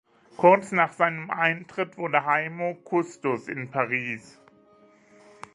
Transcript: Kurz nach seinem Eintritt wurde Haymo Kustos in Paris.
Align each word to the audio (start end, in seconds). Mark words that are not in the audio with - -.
Kurz 0.35 0.71
nach 0.71 0.93
seinem 0.93 1.29
Eintritt 1.29 1.95
wurde 1.95 2.25
Haymo 2.25 2.73
Kustos 2.73 3.47
in 3.47 3.69
Paris. 3.69 4.41